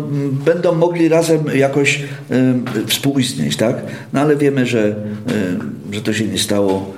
[0.45, 1.99] będą mogli razem jakoś
[2.31, 2.53] e,
[2.87, 3.81] współistnieć, tak?
[4.13, 4.95] No ale wiemy, że, e,
[5.91, 6.93] że to się nie stało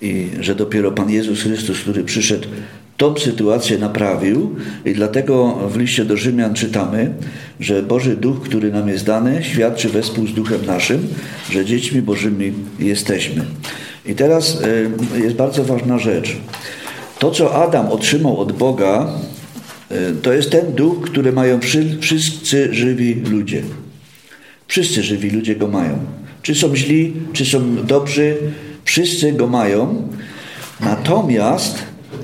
[0.00, 2.48] i że dopiero Pan Jezus Chrystus, który przyszedł,
[2.96, 7.10] tą sytuację naprawił i dlatego w liście do Rzymian czytamy,
[7.60, 11.08] że Boży Duch, który nam jest dany, świadczy wespół z Duchem naszym,
[11.50, 13.44] że dziećmi Bożymi jesteśmy.
[14.06, 14.62] I teraz
[15.22, 16.36] jest bardzo ważna rzecz.
[17.18, 19.29] To, co Adam otrzymał od Boga, E,
[20.22, 21.60] to jest ten duch, który mają
[22.00, 23.62] wszyscy żywi ludzie.
[24.68, 25.98] Wszyscy żywi ludzie go mają.
[26.42, 28.36] Czy są źli, czy są dobrzy,
[28.84, 30.08] wszyscy go mają.
[30.80, 31.78] Natomiast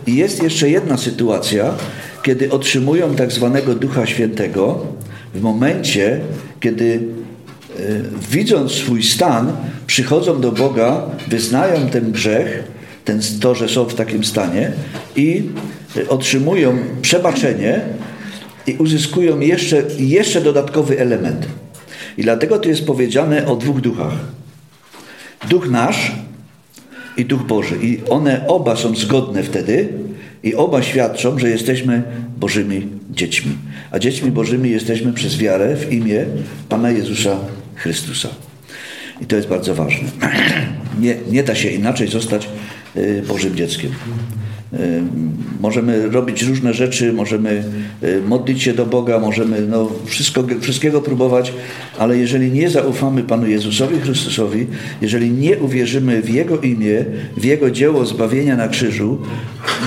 [0.07, 1.75] jest jeszcze jedna sytuacja,
[2.23, 4.87] kiedy otrzymują tak zwanego Ducha Świętego
[5.35, 6.21] w momencie,
[6.61, 7.83] kiedy e,
[8.31, 9.53] widząc swój stan,
[9.87, 12.65] przychodzą do Boga, wyznają ten grzech,
[13.05, 14.73] ten, to, że są w takim stanie
[15.17, 15.43] i
[16.09, 17.81] otrzymują przebaczenie
[18.67, 21.47] i uzyskują jeszcze, jeszcze dodatkowy element.
[22.19, 24.15] I dlatego tu jest powiedziane o dwóch duchach.
[25.51, 26.13] Duch nasz
[27.17, 27.77] i Duch Boży.
[27.83, 29.89] I one oba są zgodne wtedy
[30.43, 32.03] i oba świadczą, że jesteśmy
[32.37, 33.53] Bożymi dziećmi.
[33.91, 36.25] A dziećmi Bożymi jesteśmy przez wiarę w imię
[36.69, 37.39] Pana Jezusa
[37.75, 38.29] Chrystusa.
[39.21, 40.09] I to jest bardzo ważne.
[41.01, 42.49] Nie, nie da się inaczej zostać
[42.97, 43.93] y, Bożym dzieckiem.
[45.61, 47.65] Możemy robić różne rzeczy, możemy
[48.03, 51.53] y, modlić się do Boga, możemy no, wszystko, wszystkiego próbować,
[51.99, 54.67] ale jeżeli nie zaufamy Panu Jezusowi Chrystusowi,
[55.03, 57.05] jeżeli nie uwierzymy w Jego imię,
[57.37, 59.19] w Jego dzieło zbawienia na krzyżu,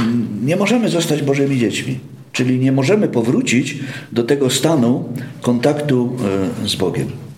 [0.02, 2.00] mm, nie możemy zostać Bożymi dziećmi.
[2.32, 3.78] Czyli nie możemy powrócić
[4.12, 5.04] do tego stanu
[5.42, 6.16] kontaktu
[6.64, 7.29] y, z Bogiem.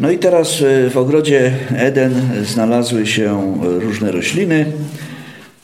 [0.00, 4.66] No i teraz e, w ogrodzie Eden znalazły się różne rośliny.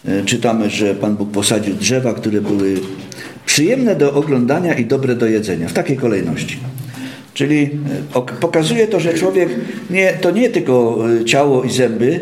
[0.09, 2.75] E, czytamy, że Pan Bóg posadził drzewa, które były
[3.46, 6.59] przyjemne do oglądania i dobre do jedzenia, w takiej kolejności.
[7.35, 7.70] Czyli
[8.40, 9.49] pokazuje to, że człowiek
[9.90, 12.20] nie, to nie tylko ciało i zęby,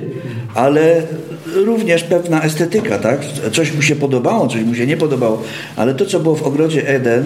[0.55, 1.03] ale
[1.55, 3.21] również pewna estetyka, tak?
[3.53, 5.43] Coś mu się podobało, coś mu się nie podobało,
[5.77, 7.25] ale to, co było w ogrodzie Eden,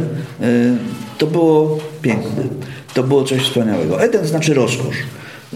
[1.19, 2.43] to było piękne.
[2.95, 4.03] To było coś wspaniałego.
[4.03, 4.97] Eden znaczy rozkosz.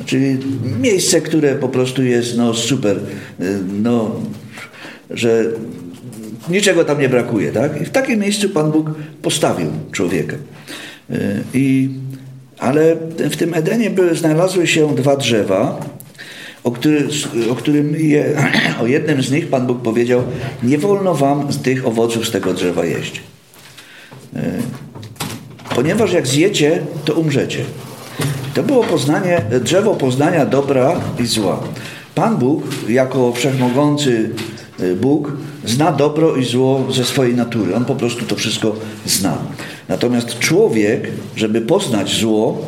[0.07, 0.39] Czyli
[0.81, 3.01] miejsce, które po prostu jest no, super,
[3.83, 4.11] no,
[5.11, 5.45] że
[6.49, 7.53] niczego tam nie brakuje.
[7.53, 7.83] Tak?
[7.83, 8.91] I w takim miejscu Pan Bóg
[9.23, 10.37] postawił człowieka.
[11.55, 11.91] I,
[12.59, 15.81] ale w tym Edenie były, znalazły się dwa drzewa,
[16.65, 17.09] o, który,
[17.51, 18.43] o którym je,
[18.83, 20.23] o jednym z nich Pan Bóg powiedział:
[20.63, 23.23] Nie wolno wam z tych owoców z tego drzewa jeść.
[25.75, 27.65] Ponieważ jak zjecie, to umrzecie.
[28.55, 31.61] To było poznanie, drzewo poznania dobra i zła.
[32.15, 34.31] Pan Bóg, jako wszechmogący
[34.81, 35.33] y, Bóg,
[35.65, 37.75] zna dobro i zło ze swojej natury.
[37.77, 39.39] On po prostu to wszystko zna.
[39.89, 42.67] Natomiast człowiek, żeby poznać zło,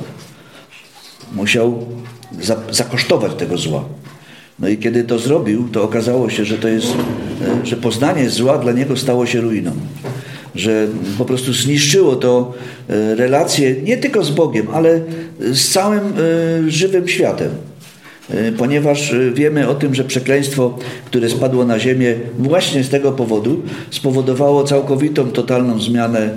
[1.33, 1.85] musiał
[2.71, 3.85] zakosztować tego zła.
[4.59, 6.95] No i kiedy to zrobił, to okazało się, że to jest,
[7.65, 9.73] y, że poznanie zła dla niego stało się ruiną
[10.55, 10.89] że
[11.19, 12.53] po prostu zniszczyło to
[12.89, 15.01] e, relacje nie tylko z Bogiem, ale
[15.41, 17.51] z całym e, żywym światem.
[18.31, 23.63] E, ponieważ wiemy o tym, że przekleństwo, które spadło na ziemię właśnie z tego powodu,
[23.91, 26.31] spowodowało całkowitą, totalną zmianę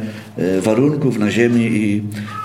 [0.62, 2.04] warunków na ziemi i,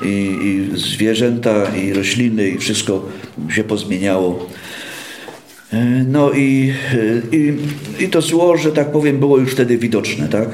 [0.09, 3.09] i, i zwierzęta, i rośliny, i wszystko
[3.51, 4.47] się pozmieniało.
[6.09, 6.73] No i,
[7.33, 7.53] i,
[8.05, 10.49] i to zło, że tak powiem, było już wtedy widoczne, tak?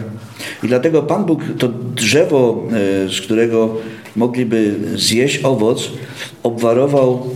[0.62, 2.64] I dlatego Pan Bóg to drzewo,
[3.06, 3.76] e, z którego
[4.16, 5.90] mogliby zjeść owoc,
[6.42, 7.26] obwarował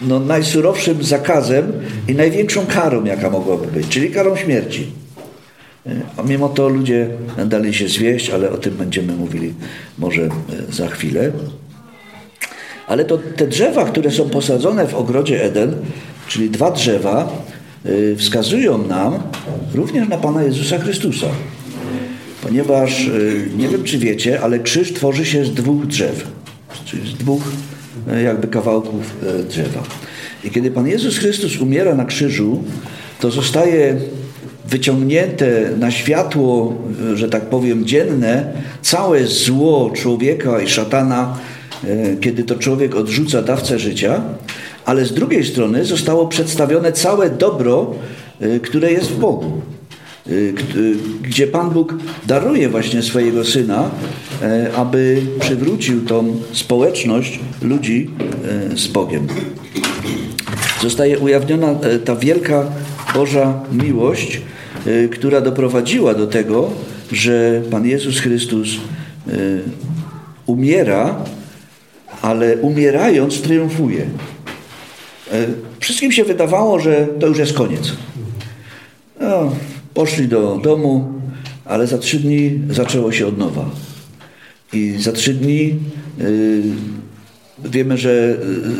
[0.00, 1.72] no, najsurowszym zakazem
[2.08, 4.86] i największą karą, jaka mogłaby być, czyli karą śmierci.
[5.86, 7.08] E, a mimo to ludzie
[7.46, 9.54] dali się zwieść, ale o tym będziemy mówili
[9.98, 10.28] może e,
[10.70, 11.32] za chwilę.
[12.86, 15.76] Ale to te drzewa, które są posadzone w ogrodzie Eden,
[16.28, 17.32] czyli dwa drzewa,
[18.16, 19.18] wskazują nam
[19.74, 21.26] również na Pana Jezusa Chrystusa
[22.42, 26.26] ponieważ y, nie wiem czy wiecie, ale krzyż tworzy się z dwóch drzew,
[26.84, 27.42] czyli z dwóch
[28.18, 29.82] y, jakby kawałków y, drzewa.
[30.44, 32.62] I kiedy Pan Jezus Chrystus umiera na krzyżu,
[33.20, 33.96] to zostaje
[34.68, 36.74] wyciągnięte na światło,
[37.14, 41.38] że tak powiem, dzienne, całe zło człowieka i szatana,
[42.20, 44.22] kiedy to człowiek odrzuca dawcę życia,
[44.84, 47.94] ale z drugiej strony zostało przedstawione całe dobro,
[48.62, 49.60] które jest w Bogu.
[50.30, 50.54] Y,
[51.22, 51.94] gdzie Pan Bóg
[52.26, 53.90] daruje właśnie swojego Syna,
[54.42, 58.10] e, aby przywrócił tą społeczność ludzi
[58.72, 59.26] e, z Bogiem.
[60.82, 62.66] Zostaje ujawniona e, ta wielka
[63.14, 64.40] Boża miłość,
[65.12, 66.70] która doprowadziła do tego,
[67.12, 68.68] że Pan Jezus Chrystus
[70.46, 71.16] umiera,
[72.22, 74.06] ale umierając triumfuje.
[75.80, 77.92] Wszystkim się wydawało, że to już jest koniec.
[79.20, 79.52] No,
[80.00, 81.12] Poszli do domu,
[81.64, 83.70] ale za trzy dni zaczęło się od nowa.
[84.72, 85.74] I za trzy dni
[86.18, 86.62] yy,
[87.64, 88.36] wiemy, że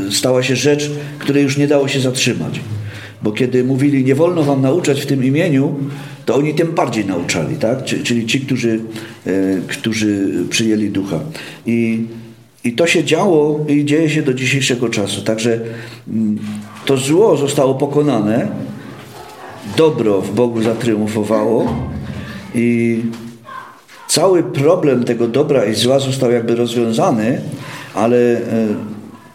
[0.09, 2.61] y, stała się rzecz, której już nie dało się zatrzymać.
[3.23, 5.75] Bo kiedy mówili, nie wolno wam nauczać w tym imieniu,
[6.27, 7.85] to oni tym bardziej nauczali, tak?
[7.85, 8.81] Czyli ci, którzy,
[9.27, 11.21] yy, którzy przyjęli ducha.
[11.67, 12.05] I,
[12.65, 15.23] I to się działo i dzieje się do dzisiejszego czasu.
[15.23, 16.15] Także yy,
[16.87, 18.49] to zło zostało pokonane,
[19.77, 21.75] dobro w Bogu zatriumfowało
[22.55, 23.01] i
[24.09, 27.41] cały problem tego dobra i zła został jakby rozwiązany,
[27.95, 28.41] ale e,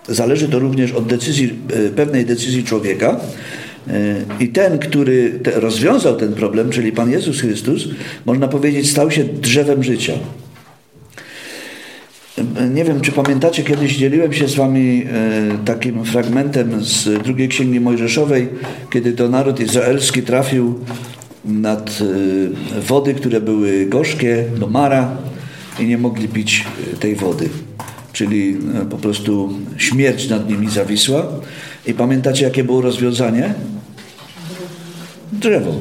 [0.07, 3.19] zależy to również od decyzji, e, pewnej decyzji człowieka.
[3.87, 7.87] E, I ten, który rozwiązał ten problem, czyli Pan Jezus Chrystus,
[8.25, 10.13] można powiedzieć, stał się drzewem życia.
[12.73, 17.79] Nie wiem, czy pamiętacie, kiedyś dzieliłem się z wami e, takim fragmentem z drugiej księgi
[17.79, 18.49] Mojżeszowej,
[18.89, 20.79] kiedy to naród izraelski trafił
[21.45, 21.99] nad
[22.75, 25.17] e, wody, które były gorzkie, do Mara
[25.79, 27.49] i nie mogli pić e, tej wody.
[28.13, 28.57] Czyli
[28.89, 31.27] po prostu śmierć nad nimi zawisła.
[31.87, 33.53] I pamiętacie, jakie było rozwiązanie?
[35.33, 35.73] Drzewo.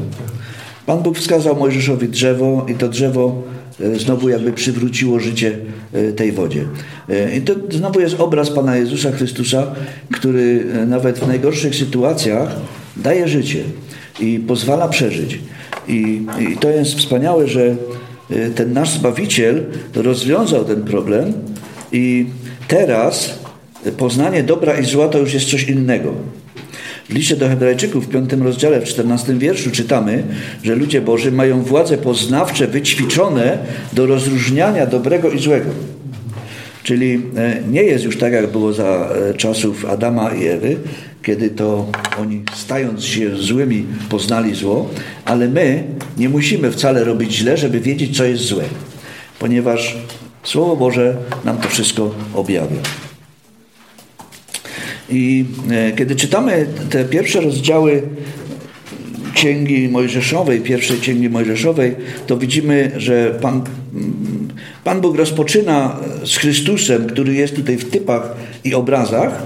[0.87, 3.43] Pan Bóg wskazał Mojżeszowi drzewo i to drzewo
[3.97, 5.59] znowu jakby przywróciło życie
[6.17, 6.65] tej wodzie.
[7.09, 9.75] E, I to znowu jest obraz Pana Jezusa Chrystusa,
[10.13, 12.57] który nawet w najgorszych sytuacjach
[12.97, 13.65] daje życie
[14.21, 15.39] i pozwala przeżyć.
[15.89, 17.77] I, I, to jest wspaniałe, że
[18.55, 21.33] ten nasz Zbawiciel rozwiązał ten problem
[21.93, 22.27] i
[22.69, 23.39] teraz
[23.97, 26.15] poznanie dobra i zła to już jest coś innego.
[27.09, 30.23] W liście do Hebrajczyków w piątym rozdziale, w czternastym wierszu czytamy,
[30.63, 33.59] że ludzie Boży mają władze poznawcze wyćwiczone
[33.93, 35.71] do rozróżniania dobrego i złego.
[36.83, 38.85] Czyli e, nie jest już tak, jak było za
[39.31, 40.77] e, czasów Adama i Ewy,
[41.23, 41.87] kiedy to
[42.21, 44.91] oni stając się złymi poznali zło,
[45.25, 45.85] ale my
[46.19, 48.65] nie musimy wcale robić źle, żeby wiedzieć, co jest złe,
[49.39, 49.97] ponieważ
[50.45, 52.77] Słowo Boże nam to wszystko objawia.
[55.11, 58.03] I e, kiedy czytamy te pierwsze rozdziały
[59.35, 61.95] Księgi Mojżeszowej, pierwszej Księgi Mojżeszowej,
[62.27, 63.63] to widzimy, że Pan,
[64.85, 69.43] Pan Bóg rozpoczyna z Chrystusem, który jest tutaj w typach i obrazach,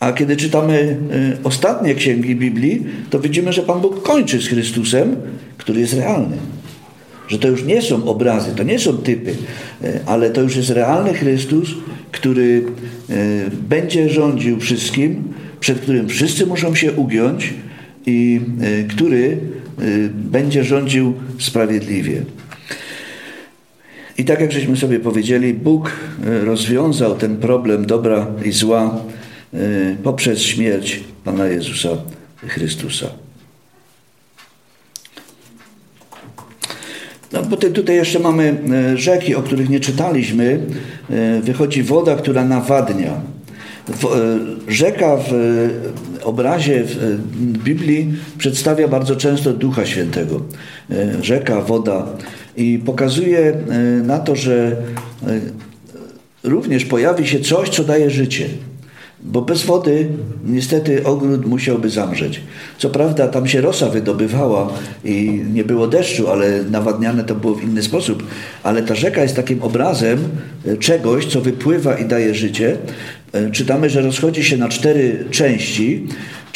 [0.00, 5.16] a kiedy czytamy e, ostatnie księgi Biblii, to widzimy, że Pan Bóg kończy z Chrystusem,
[5.58, 6.36] który jest realny.
[7.28, 9.34] Że to już nie są obrazy, to nie są typy,
[9.84, 11.68] e, ale to już jest realny Chrystus,
[12.12, 12.64] który
[13.10, 13.14] e,
[13.68, 15.22] będzie rządził wszystkim,
[15.60, 17.54] przed którym wszyscy muszą się ugiąć
[18.06, 19.38] i e, który
[20.14, 22.22] będzie rządził sprawiedliwie.
[24.18, 25.92] I tak jak żeśmy sobie powiedzieli, Bóg
[26.44, 29.00] rozwiązał ten problem dobra i zła
[30.02, 31.88] poprzez śmierć Pana Jezusa
[32.46, 33.27] Chrystusa.
[37.32, 40.60] No, potem tutaj jeszcze mamy e, rzeki, o których nie czytaliśmy.
[41.10, 43.12] E, wychodzi woda, która nawadnia.
[43.12, 43.94] E,
[44.68, 45.32] rzeka w
[46.24, 47.22] obrazie w
[47.64, 50.40] Biblii przedstawia bardzo często Ducha Świętego.
[51.22, 52.06] Rzeka, woda
[52.56, 53.54] i pokazuje
[54.04, 54.76] na to, że
[56.42, 58.48] również pojawi się coś, co daje życie.
[59.22, 60.08] Bo bez wody
[60.46, 62.40] niestety ogród musiałby zamrzeć.
[62.78, 64.72] Co prawda tam się rosa wydobywała
[65.04, 68.22] i nie było deszczu, ale nawadniane to było w inny sposób.
[68.62, 70.18] Ale ta rzeka jest takim obrazem
[70.66, 72.76] e, czegoś, co wypływa i daje życie.
[73.32, 76.06] E, czytamy, że rozchodzi się na cztery części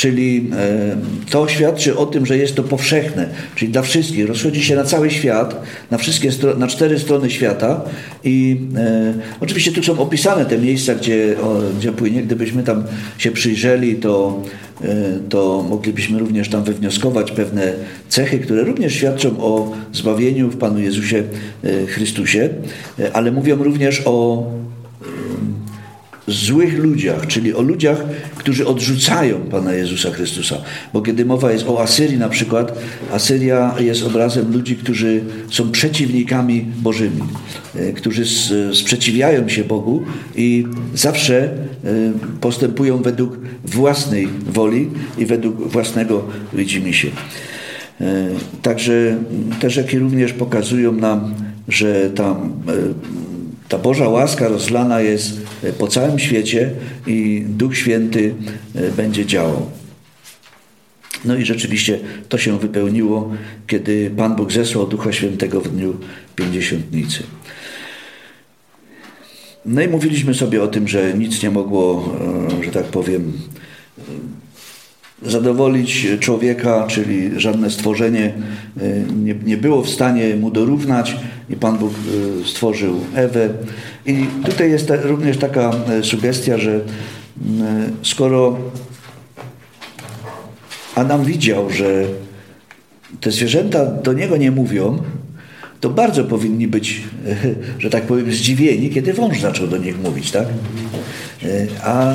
[0.02, 0.96] Czyli e,
[1.30, 4.28] to świadczy o tym, że jest to powszechne, czyli dla wszystkich.
[4.28, 7.84] Rozchodzi się na cały świat, na wszystkie, na cztery strony świata
[8.24, 12.22] i e, oczywiście tu są opisane te miejsca, gdzie, o, gdzie płynie.
[12.22, 12.84] Gdybyśmy tam
[13.18, 14.42] się przyjrzeli, to,
[14.84, 14.88] e,
[15.28, 17.72] to moglibyśmy również tam wywnioskować pewne
[18.08, 21.22] cechy, które również świadczą o zbawieniu w Panu Jezusie
[21.64, 22.48] e, Chrystusie,
[22.98, 24.46] e, ale mówią również o
[26.32, 28.04] złych ludziach, czyli o ludziach,
[28.36, 30.56] którzy odrzucają Pana Jezusa Chrystusa.
[30.92, 32.78] Bo kiedy mowa jest o Asyrii na przykład,
[33.12, 37.22] Asyria jest obrazem ludzi, którzy są przeciwnikami Bożymi,
[37.74, 38.24] e, którzy
[38.74, 40.02] sprzeciwiają się Bogu
[40.36, 40.64] i
[40.94, 41.50] zawsze e,
[42.40, 47.08] postępują według własnej woli i według własnego widzimisię.
[48.00, 48.28] E,
[48.62, 49.18] także
[49.60, 51.34] te rzeki również pokazują nam,
[51.68, 52.52] że tam
[53.72, 56.70] ta Boża łaska rozlana jest e, po całym świecie
[57.06, 58.34] i Duch Święty
[58.74, 59.70] e, będzie działał.
[61.24, 63.32] No i rzeczywiście to się wypełniło,
[63.66, 65.96] kiedy Pan Bóg zesłał Ducha Świętego w dniu
[66.36, 67.22] Pięćdziesiątnicy.
[69.64, 72.14] No i mówiliśmy sobie o tym, że nic nie mogło,
[72.60, 73.32] e, że tak powiem,
[75.26, 78.32] zadowolić człowieka, czyli żadne stworzenie
[79.16, 81.16] nie, nie było w stanie mu dorównać
[81.50, 83.48] i Pan Bóg e, stworzył Ewę.
[84.06, 86.80] I tutaj jest również taka e, sugestia, że
[88.02, 88.58] skoro
[90.94, 92.04] Adam widział, że
[93.20, 94.98] te zwierzęta do niego nie mówią,
[95.80, 97.02] to bardzo powinni być,
[97.78, 100.46] że tak powiem, zdziwieni, kiedy wąż zaczął do nich mówić, tak?
[101.42, 102.14] E, a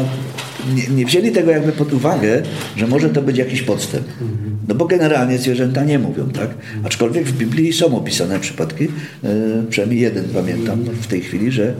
[0.75, 2.41] nie, nie, wzięli tego jakby pod uwagę,
[2.75, 4.05] że może to być jakiś podstęp.
[4.67, 6.49] No bo generalnie zwierzęta nie mówią, tak?
[6.83, 8.83] Aczkolwiek w Biblii są opisane przypadki,
[9.23, 9.29] e,
[9.69, 11.73] przynajmniej jeden pamiętam w tej chwili, że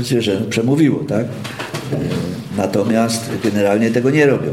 [0.00, 1.24] zwierzę przemówiło, tak?
[1.24, 1.28] E,
[2.56, 4.52] natomiast generalnie tego nie robią.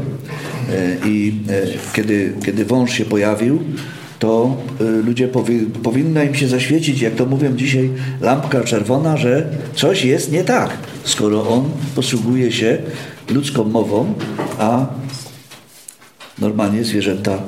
[0.72, 3.58] E, I e, kiedy, kiedy wąż się pojawił,
[4.18, 7.90] to e, ludzie powi powinna im się zaświecić, jak to mówią dzisiaj,
[8.20, 10.70] lampka czerwona, że coś jest nie tak,
[11.04, 12.78] skoro on posługuje się
[13.30, 14.14] ludzką mową,
[14.58, 14.86] a
[16.38, 17.38] normalnie zwierzęta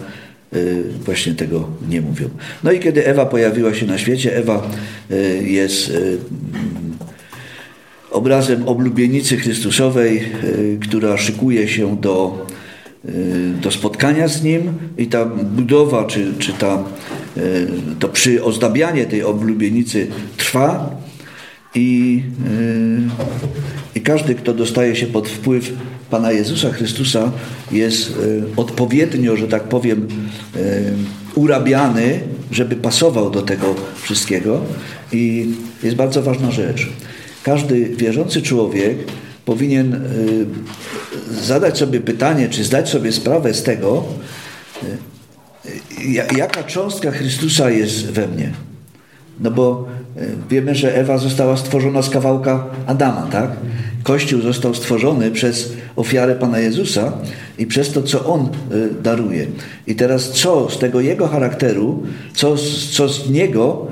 [0.54, 2.28] y, właśnie tego nie mówią.
[2.64, 4.70] No i kiedy Ewa pojawiła się na świecie, Ewa
[5.10, 6.18] y, jest y,
[8.10, 10.22] obrazem oblubienicy Chrystusowej,
[10.82, 12.46] która szykuje się do,
[13.62, 16.84] do spotkania z Nim i ta budowa, czy, czy ta,
[17.98, 20.90] to przyozdabianie tej oblubienicy trwa
[21.74, 22.22] i
[24.02, 25.72] każdy, kto dostaje się pod wpływ
[26.10, 27.32] Pana Jezusa Chrystusa,
[27.72, 28.12] jest e,
[28.56, 30.08] odpowiednio, że tak powiem,
[30.56, 30.58] e,
[31.34, 34.60] urabiany, żeby pasował do tego wszystkiego.
[35.12, 35.46] I
[35.82, 36.88] jest bardzo ważna rzecz.
[37.42, 38.98] Każdy wierzący człowiek
[39.44, 40.00] powinien
[41.30, 44.04] zadać sobie pytanie, czy zdać sobie sprawę z tego,
[46.36, 48.52] jaka cząstka Chrystusa jest we mnie.
[49.40, 49.88] No bo
[50.50, 53.50] wiemy, że Ewa została stworzona z kawałka Adama, tak?
[54.02, 57.12] Kościół został stworzony przez ofiarę Pana Jezusa
[57.58, 58.48] i przez to, co On
[59.02, 59.46] daruje.
[59.86, 62.02] I teraz co z tego Jego charakteru,
[62.34, 62.56] co,
[62.92, 63.86] co z Niego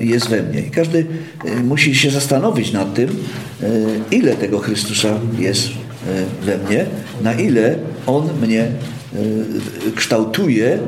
[0.00, 0.60] jest we mnie.
[0.60, 1.06] I każdy
[1.64, 3.08] musi się zastanowić nad tym,
[4.10, 5.08] ile tego Chrystusa
[5.38, 5.68] jest
[6.42, 6.86] we mnie,
[7.22, 7.74] na ile
[8.06, 8.68] On mnie
[9.94, 10.78] kształtuje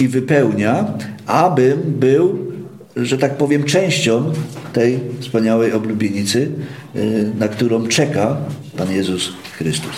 [0.00, 0.86] i wypełnia,
[1.26, 2.38] abym był,
[2.96, 4.32] że tak powiem, częścią
[4.72, 6.50] tej wspaniałej oblubienicy,
[7.38, 8.36] na którą czeka
[8.76, 9.92] Pan Jezus Chrystus.